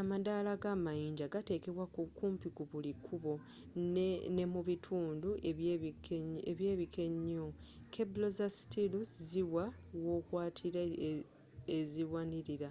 amadaala 0.00 0.52
g'amayinja 0.62 1.26
gatekebwa 1.34 1.84
kumpi 2.18 2.48
ku 2.56 2.62
buli 2.70 2.92
kkubo 2.96 3.32
ne 4.36 4.44
mu 4.52 4.60
bitundu 4.68 5.30
eby'ebiko 6.50 7.00
enyo 7.08 7.46
keble 7.92 8.28
za 8.36 8.48
stilu 8.58 9.00
ziwa 9.26 9.64
wokwatira 10.04 10.82
eziwanilira 11.78 12.70